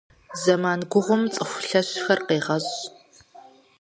[0.41, 2.75] Зэман гугъум цӏыху лъэщхэр къегъэщӏ.